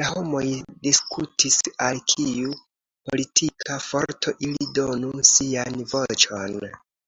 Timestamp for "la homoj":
0.00-0.42